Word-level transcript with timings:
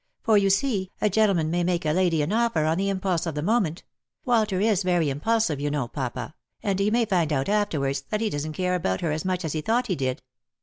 For, 0.23 0.35
yon 0.35 0.49
see, 0.49 0.89
a 0.99 1.11
gentleman 1.11 1.51
may 1.51 1.63
make 1.63 1.85
a 1.85 1.91
lady 1.93 2.23
an 2.23 2.33
offer 2.33 2.65
on 2.65 2.79
the 2.79 2.89
impulse 2.89 3.27
of 3.27 3.35
the 3.35 3.43
moment— 3.43 3.83
Walter 4.25 4.59
is 4.59 4.81
very 4.81 5.11
impulsive, 5.11 5.59
you 5.61 5.69
know, 5.69 5.87
papa— 5.87 6.33
and 6.63 6.79
he 6.79 6.89
may 6.89 7.05
rind 7.11 7.31
out 7.31 7.47
afterwards 7.47 8.01
that 8.09 8.19
he 8.19 8.31
doesn't 8.31 8.53
care 8.53 8.73
about 8.73 9.01
her 9.01 9.11
as 9.11 9.25
much 9.25 9.45
as 9.45 9.53
he 9.53 9.61
thought 9.61 9.85
he 9.85 9.95
did. 9.95 10.23